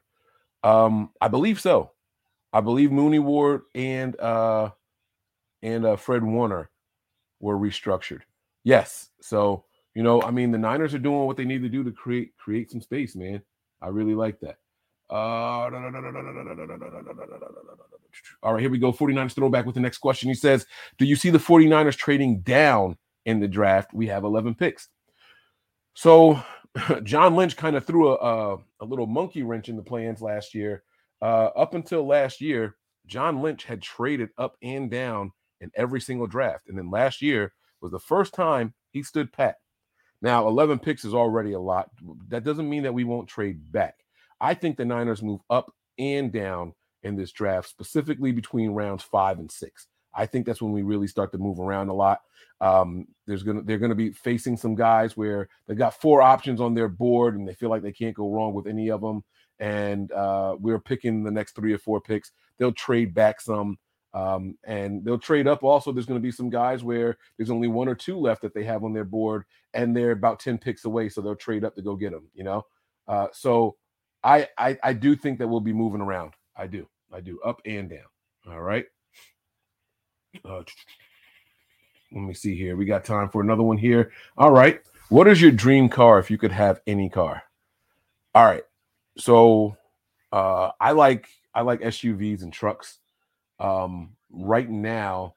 Um, 0.64 1.12
I 1.22 1.28
believe 1.28 1.60
so. 1.60 1.92
I 2.52 2.62
believe 2.62 2.92
Mooney 2.92 3.20
Ward 3.20 3.64
and 3.74 4.20
uh, 4.20 4.72
and 5.62 5.86
uh, 5.86 5.96
Fred 5.96 6.24
Warner 6.24 6.70
were 7.40 7.58
restructured. 7.58 8.22
Yes. 8.64 9.10
So 9.22 9.66
you 9.94 10.04
know, 10.04 10.22
I 10.22 10.32
mean, 10.32 10.52
the 10.52 10.58
Niners 10.58 10.94
are 10.94 11.00
doing 11.00 11.26
what 11.26 11.38
they 11.38 11.46
need 11.46 11.62
to 11.62 11.70
do 11.70 11.84
to 11.84 11.92
create 11.92 12.36
create 12.38 12.72
some 12.72 12.82
space, 12.82 13.16
man. 13.16 13.42
I 13.82 13.88
really 13.88 14.16
like 14.16 14.40
that. 14.42 14.58
All 18.44 18.54
right, 18.54 18.62
here 18.62 18.70
we 18.70 18.78
go. 18.78 18.92
49ers 18.92 19.34
throwback 19.34 19.66
with 19.66 19.76
the 19.76 19.82
next 19.82 20.00
question. 20.00 20.30
He 20.30 20.36
says, 20.36 20.66
Do 20.98 21.06
you 21.06 21.16
see 21.16 21.30
the 21.30 21.38
49ers 21.38 21.96
trading 21.96 22.42
down 22.42 22.98
in 23.26 23.40
the 23.40 23.48
draft? 23.48 23.94
We 23.94 24.08
have 24.08 24.24
11 24.24 24.56
picks. 24.56 24.90
So 25.94 26.42
John 27.04 27.36
Lynch 27.36 27.56
kind 27.56 27.76
of 27.76 27.86
threw 27.86 28.10
a, 28.10 28.16
a, 28.16 28.58
a, 28.82 28.86
little 28.86 29.08
monkey 29.08 29.44
wrench 29.44 29.70
in 29.70 29.76
the 29.76 29.84
plans 29.84 30.22
last 30.22 30.54
year. 30.54 30.84
Uh, 31.22 31.50
up 31.56 31.74
until 31.74 32.06
last 32.06 32.42
year, 32.42 32.76
John 33.08 33.42
Lynch 33.42 33.64
had 33.64 33.82
traded 33.82 34.30
up 34.38 34.58
and 34.62 34.90
down 34.92 35.32
in 35.62 35.72
every 35.76 36.02
single 36.02 36.28
draft. 36.28 36.68
And 36.68 36.78
then 36.78 36.92
last 36.92 37.22
year 37.22 37.54
was 37.82 37.92
the 37.92 38.00
first 38.00 38.34
time 38.34 38.74
he 38.92 39.04
stood 39.04 39.32
pat. 39.32 39.58
Now, 40.22 40.48
11 40.48 40.80
picks 40.80 41.06
is 41.06 41.14
already 41.14 41.54
a 41.54 41.60
lot. 41.60 41.90
That 42.30 42.44
doesn't 42.44 42.70
mean 42.70 42.84
that 42.84 42.94
we 42.94 43.04
won't 43.04 43.30
trade 43.30 43.72
back. 43.72 44.05
I 44.42 44.54
think 44.54 44.78
the 44.78 44.86
Niners 44.86 45.24
move 45.24 45.42
up 45.50 45.72
and 45.98 46.32
down 46.32 46.74
in 47.04 47.16
this 47.16 47.32
draft, 47.32 47.70
specifically 47.70 48.32
between 48.32 48.72
rounds 48.72 49.04
five 49.04 49.40
and 49.40 49.52
six. 49.52 49.88
I 50.14 50.26
think 50.26 50.46
that's 50.46 50.62
when 50.62 50.72
we 50.72 50.82
really 50.82 51.08
start 51.08 51.32
to 51.34 51.38
move 51.38 51.60
around 51.60 51.90
a 51.90 51.94
lot. 51.94 52.22
Um, 52.62 53.06
there's 53.28 53.44
gonna 53.44 53.62
they're 53.62 53.78
gonna 53.78 53.96
be 53.96 54.12
facing 54.12 54.58
some 54.58 54.76
guys 54.76 55.18
where 55.18 55.50
they've 55.68 55.78
got 55.78 56.00
four 56.00 56.22
options 56.22 56.62
on 56.62 56.74
their 56.74 56.88
board 56.88 57.36
and 57.38 57.48
they 57.48 57.54
feel 57.54 57.70
like 57.70 57.82
they 57.82 57.92
can't 57.92 58.16
go 58.16 58.32
wrong 58.32 58.54
with 58.54 58.66
any 58.66 58.90
of 58.90 59.02
them. 59.02 59.24
And 59.60 60.12
uh, 60.12 60.56
we're 60.60 60.80
picking 60.80 61.24
the 61.24 61.32
next 61.32 61.56
three 61.56 61.74
or 61.74 61.78
four 61.78 62.02
picks. 62.02 62.32
They'll 62.58 62.74
trade 62.74 63.14
back 63.14 63.42
some. 63.42 63.78
Um, 64.14 64.58
and 64.64 65.04
they'll 65.04 65.20
trade 65.20 65.46
up. 65.46 65.62
Also, 65.62 65.92
there's 65.92 66.06
going 66.06 66.20
to 66.20 66.24
be 66.26 66.32
some 66.32 66.50
guys 66.50 66.86
where 66.86 67.18
there's 67.38 67.52
only 67.52 67.68
one 67.68 67.90
or 67.90 67.96
two 67.96 68.18
left 68.18 68.42
that 68.44 68.54
they 68.54 68.64
have 68.64 68.86
on 68.86 68.94
their 68.94 69.04
board, 69.04 69.44
and 69.74 69.94
they're 69.94 70.12
about 70.12 70.40
10 70.40 70.58
picks 70.58 70.86
away. 70.86 71.10
So 71.10 71.20
they'll 71.20 71.36
trade 71.36 71.66
up 71.66 71.76
to 71.76 71.82
go 71.82 71.98
get 71.98 72.12
them, 72.12 72.30
you 72.34 72.46
know? 72.46 72.66
Uh, 73.10 73.28
so 73.34 73.76
I, 74.26 74.50
I 74.58 74.80
I 74.84 74.94
do 74.94 75.16
think 75.16 75.40
that 75.40 75.48
we'll 75.50 75.62
be 75.62 75.74
moving 75.74 76.02
around. 76.02 76.34
I 76.58 76.68
do. 76.68 76.90
I 77.14 77.22
do 77.22 77.40
up 77.46 77.62
and 77.66 77.90
down. 77.90 78.00
All 78.50 78.62
right. 78.62 78.88
Uh, 80.44 80.64
let 82.12 82.22
me 82.22 82.34
see 82.34 82.56
here. 82.58 82.76
We 82.76 82.86
got 82.86 83.06
time 83.06 83.30
for 83.30 83.42
another 83.42 83.64
one 83.64 83.78
here. 83.78 84.12
All 84.38 84.52
right. 84.52 84.82
What 85.10 85.28
is 85.28 85.42
your 85.42 85.52
dream 85.52 85.90
car 85.90 86.20
if 86.20 86.32
you 86.32 86.38
could 86.40 86.54
have 86.54 86.82
any 86.88 87.10
car? 87.10 87.44
All 88.34 88.46
right. 88.46 88.64
So 89.18 89.78
uh 90.32 90.72
I 90.80 90.92
like 90.94 91.30
I 91.54 91.62
like 91.62 91.82
SUVs 91.82 92.44
and 92.44 92.52
trucks. 92.54 93.00
Um 93.60 94.18
right 94.32 94.70
now 94.70 95.36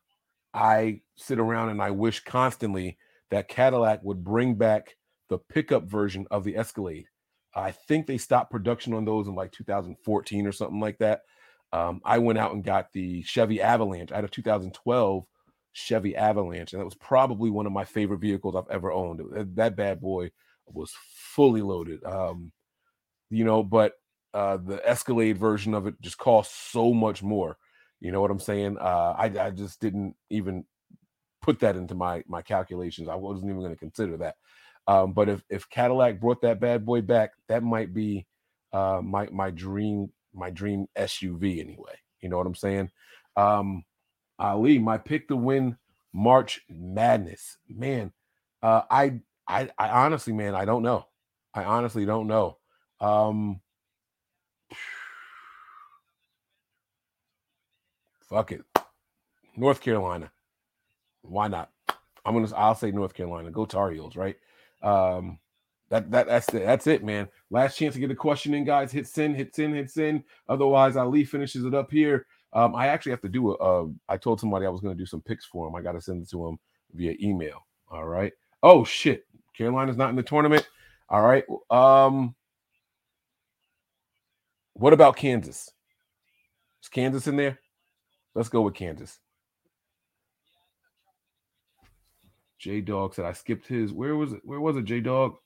I 0.54 1.02
sit 1.16 1.38
around 1.38 1.71
and 1.71 1.83
I 1.83 1.90
wish 1.92 2.25
constantly 2.25 2.99
that 3.30 3.49
Cadillac 3.49 4.02
would 4.02 4.25
bring 4.25 4.54
back 4.57 4.97
the 5.28 5.38
pickup 5.38 5.85
version 5.85 6.26
of 6.30 6.45
the 6.45 6.57
Escalade. 6.57 7.07
I 7.55 7.71
think 7.73 8.07
they 8.07 8.19
stopped 8.19 8.50
production 8.50 8.95
on 8.95 9.05
those 9.05 9.26
in 9.26 9.35
like 9.35 9.52
2014 9.52 10.47
or 10.47 10.52
something 10.52 10.81
like 10.81 10.99
that. 10.99 11.23
Um, 11.73 12.00
I 12.05 12.19
went 12.19 12.38
out 12.38 12.52
and 12.52 12.64
got 12.64 12.93
the 12.93 13.23
Chevy 13.23 13.61
Avalanche. 13.61 14.12
I 14.12 14.17
had 14.17 14.25
a 14.25 14.28
2012 14.28 15.25
Chevy 15.73 16.17
Avalanche, 16.17 16.73
and 16.73 16.81
that 16.81 16.87
was 16.87 16.95
probably 16.95 17.50
one 17.50 17.67
of 17.67 17.73
my 17.73 17.85
favorite 17.85 18.21
vehicles 18.21 18.57
I've 18.57 18.71
ever 18.71 18.93
owned. 18.93 19.21
That 19.57 19.76
bad 19.76 20.00
boy 20.00 20.31
was 20.67 20.93
fully 21.12 21.62
loaded. 21.62 22.05
Um, 22.05 22.52
you 23.31 23.45
know, 23.45 23.62
but 23.62 23.93
uh, 24.35 24.57
the 24.59 24.87
Escalade 24.87 25.38
version 25.38 25.75
of 25.75 25.87
it 25.87 26.00
just 26.00 26.19
cost 26.19 26.73
so 26.73 26.93
much 26.93 27.23
more. 27.23 27.59
You 28.00 28.12
know 28.12 28.21
what 28.21 28.31
I'm 28.31 28.38
saying? 28.38 28.78
Uh, 28.78 29.14
I, 29.17 29.25
I 29.38 29.50
just 29.50 29.81
didn't 29.81 30.14
even 30.31 30.64
put 31.43 31.61
that 31.61 31.76
into 31.76 31.95
my 31.95 32.23
my 32.26 32.43
calculations. 32.43 33.09
I 33.09 33.14
wasn't 33.17 33.50
even 33.50 33.61
going 33.61 33.73
to 33.75 33.78
consider 33.78 34.17
that. 34.19 34.37
Um, 34.88 35.12
but 35.12 35.28
if 35.28 35.45
if 35.50 35.68
Cadillac 35.71 36.21
brought 36.21 36.42
that 36.42 36.61
bad 36.61 36.87
boy 36.87 37.02
back, 37.02 37.33
that 37.49 37.62
might 37.62 37.95
be 37.95 38.26
uh, 38.73 39.00
my 39.04 39.28
my 39.30 39.50
dream 39.50 40.11
my 40.35 40.50
dream 40.50 40.87
SUV 40.97 41.61
anyway. 41.61 41.95
You 42.23 42.30
know 42.30 42.38
what 42.38 42.47
I'm 42.49 42.54
saying? 42.57 42.90
Um, 43.37 43.85
Ali, 44.38 44.78
my 44.78 44.99
pick 44.99 45.28
to 45.28 45.37
win 45.37 45.76
March 46.14 46.62
Madness, 46.71 47.59
man. 47.68 48.12
Uh, 48.62 48.83
I 48.90 49.21
I 49.47 49.71
I 49.78 49.90
honestly, 49.90 50.33
man, 50.33 50.54
I 50.54 50.64
don't 50.64 50.83
know. 50.83 51.07
I 51.54 51.64
honestly 51.64 52.07
don't 52.07 52.26
know. 52.26 52.59
Um, 53.00 53.61
fuck 58.28 58.52
it, 58.52 58.62
North 59.57 59.83
Carolina. 59.83 60.33
Why 61.23 61.49
not? 61.49 61.71
I'm 62.25 62.35
gonna. 62.35 62.54
I'll 62.57 62.75
say 62.75 62.90
North 62.90 63.14
Carolina. 63.14 63.50
Go 63.50 63.66
Tar 63.66 63.90
Heels, 63.90 64.16
right? 64.16 64.37
Um, 64.82 65.38
that 65.90 66.11
that 66.11 66.26
that's 66.26 66.49
it. 66.52 66.64
That's 66.64 66.87
it, 66.87 67.02
man. 67.02 67.28
Last 67.50 67.76
chance 67.78 67.94
to 67.94 68.00
get 68.00 68.11
a 68.11 68.14
question 68.14 68.54
in, 68.54 68.64
guys. 68.64 68.92
Hit 68.92 69.06
send, 69.06 69.37
hit 69.37 69.54
send, 69.54 69.75
hit 69.75 69.90
send. 69.90 70.25
Otherwise, 70.49 70.97
Ali 70.97 71.25
finishes 71.25 71.64
it 71.64 71.75
up 71.75 71.90
here. 71.90 72.26
Um, 72.52 72.75
I 72.75 72.88
actually 72.88 73.12
have 73.12 73.23
to 73.23 73.28
do 73.28 73.52
a. 73.52 73.54
Uh, 73.54 73.87
I 74.08 74.16
told 74.16 74.40
somebody 74.40 74.66
I 74.66 74.70
was 74.70 74.80
going 74.80 74.97
to 74.97 75.00
do 75.00 75.06
some 75.06 75.23
picks 75.23 75.47
for 75.47 75.66
him. 75.66 75.75
I 75.75 75.82
got 75.82 75.92
to 75.92 76.00
send 76.00 76.23
it 76.23 76.30
to 76.30 76.47
him 76.47 76.58
via 76.94 77.14
email. 77.20 77.66
All 77.90 78.06
right. 78.06 78.32
Oh 78.62 78.85
shit, 78.85 79.26
Carolina's 79.56 79.97
not 79.97 80.11
in 80.11 80.16
the 80.16 80.23
tournament. 80.23 80.68
All 81.08 81.23
right. 81.23 81.44
Um, 81.70 82.35
what 84.75 84.92
about 84.92 85.16
Kansas? 85.16 85.70
Is 86.82 86.88
Kansas 86.88 87.26
in 87.26 87.37
there? 87.37 87.58
Let's 88.35 88.49
go 88.49 88.62
with 88.62 88.75
Kansas. 88.75 89.18
J 92.59 92.81
Dog 92.81 93.15
said 93.15 93.25
I 93.25 93.33
skipped 93.33 93.67
his. 93.67 93.93
Where 93.93 94.17
was 94.17 94.33
it? 94.33 94.41
Where 94.45 94.61
was 94.61 94.77
it, 94.77 94.85
J 94.85 95.00
Dog? 95.00 95.37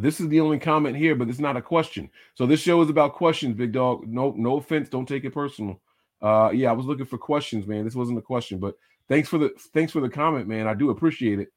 This 0.00 0.18
is 0.20 0.28
the 0.28 0.40
only 0.40 0.58
comment 0.58 0.96
here, 0.96 1.14
but 1.14 1.28
it's 1.28 1.38
not 1.38 1.56
a 1.56 1.62
question. 1.62 2.10
So 2.34 2.46
this 2.46 2.60
show 2.60 2.82
is 2.82 2.90
about 2.90 3.14
questions, 3.14 3.54
big 3.54 3.72
dog. 3.72 4.06
No, 4.08 4.34
no 4.36 4.56
offense. 4.56 4.88
Don't 4.88 5.06
take 5.06 5.24
it 5.24 5.32
personal. 5.32 5.80
Uh, 6.20 6.50
yeah, 6.52 6.70
I 6.70 6.72
was 6.72 6.86
looking 6.86 7.06
for 7.06 7.18
questions, 7.18 7.66
man. 7.66 7.84
This 7.84 7.94
wasn't 7.94 8.18
a 8.18 8.22
question, 8.22 8.58
but 8.58 8.74
thanks 9.08 9.28
for 9.28 9.38
the 9.38 9.50
thanks 9.72 9.92
for 9.92 10.00
the 10.00 10.08
comment, 10.08 10.48
man. 10.48 10.66
I 10.66 10.74
do 10.74 10.90
appreciate 10.90 11.38
it. 11.38 11.48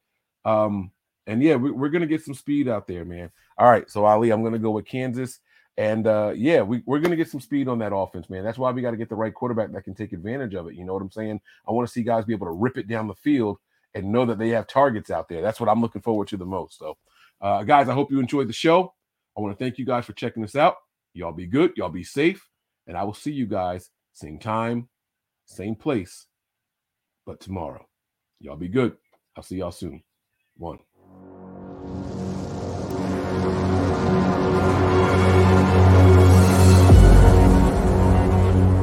Um, 0.45 0.91
and 1.25 1.41
yeah, 1.41 1.55
we, 1.55 1.71
are 1.71 1.89
gonna 1.89 2.05
get 2.05 2.23
some 2.23 2.35
speed 2.35 2.67
out 2.67 2.87
there, 2.87 3.05
man. 3.05 3.31
All 3.57 3.69
right, 3.69 3.89
so 3.89 4.05
Ali, 4.05 4.29
I'm 4.29 4.43
gonna 4.43 4.59
go 4.59 4.71
with 4.71 4.85
Kansas, 4.85 5.39
and 5.77 6.07
uh, 6.07 6.33
yeah, 6.35 6.61
we, 6.61 6.81
we're 6.85 6.99
gonna 6.99 7.15
get 7.15 7.29
some 7.29 7.39
speed 7.39 7.67
on 7.67 7.79
that 7.79 7.95
offense, 7.95 8.29
man. 8.29 8.43
That's 8.43 8.57
why 8.57 8.71
we 8.71 8.81
got 8.81 8.91
to 8.91 8.97
get 8.97 9.09
the 9.09 9.15
right 9.15 9.33
quarterback 9.33 9.71
that 9.71 9.83
can 9.83 9.93
take 9.93 10.11
advantage 10.11 10.55
of 10.55 10.67
it. 10.67 10.75
You 10.75 10.85
know 10.85 10.93
what 10.93 11.01
I'm 11.03 11.11
saying? 11.11 11.39
I 11.67 11.71
want 11.71 11.87
to 11.87 11.91
see 11.91 12.03
guys 12.03 12.25
be 12.25 12.33
able 12.33 12.47
to 12.47 12.53
rip 12.53 12.77
it 12.77 12.87
down 12.87 13.07
the 13.07 13.15
field 13.15 13.59
and 13.93 14.11
know 14.11 14.25
that 14.25 14.39
they 14.39 14.49
have 14.49 14.67
targets 14.67 15.11
out 15.11 15.29
there. 15.29 15.41
That's 15.41 15.59
what 15.59 15.69
I'm 15.69 15.81
looking 15.81 16.01
forward 16.01 16.27
to 16.29 16.37
the 16.37 16.45
most. 16.45 16.79
So 16.79 16.97
uh, 17.41 17.63
guys, 17.63 17.89
I 17.89 17.93
hope 17.93 18.11
you 18.11 18.19
enjoyed 18.19 18.49
the 18.49 18.53
show. 18.53 18.93
I 19.37 19.41
want 19.41 19.57
to 19.57 19.63
thank 19.63 19.77
you 19.77 19.85
guys 19.85 20.05
for 20.05 20.13
checking 20.13 20.43
us 20.43 20.55
out. 20.55 20.75
Y'all 21.13 21.31
be 21.31 21.47
good. 21.47 21.73
Y'all 21.77 21.89
be 21.89 22.03
safe. 22.03 22.47
And 22.87 22.97
I 22.97 23.03
will 23.03 23.13
see 23.13 23.31
you 23.31 23.45
guys 23.45 23.89
same 24.13 24.39
time, 24.39 24.89
same 25.45 25.75
place, 25.75 26.25
but 27.25 27.39
tomorrow. 27.39 27.85
Y'all 28.39 28.55
be 28.55 28.67
good. 28.67 28.97
I'll 29.35 29.43
see 29.43 29.57
y'all 29.57 29.71
soon. 29.71 30.03
One. 30.57 30.79